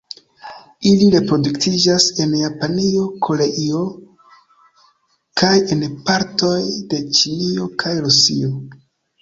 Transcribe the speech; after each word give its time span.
Ili 0.91 1.09
reproduktiĝas 1.15 2.07
en 2.23 2.33
Japanio, 2.39 3.03
Koreio 3.27 3.81
kaj 5.43 5.53
en 5.77 5.87
partoj 6.09 6.57
de 6.95 7.03
Ĉinio 7.21 7.73
kaj 7.85 7.97
Rusio. 8.09 8.55